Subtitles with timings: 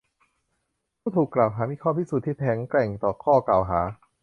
[0.99, 3.79] ผู้ถูกกล่าวหามีข้อพิสูจน์ที่แข็งแกร่งต่อข้อกล่าวหา